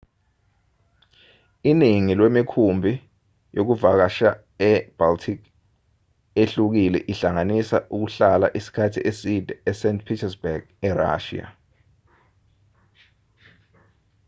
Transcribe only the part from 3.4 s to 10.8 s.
yokuvakasha yase-baltic ehlukile ihlanganisa ukuhlala isikhathi eside e-st petersburg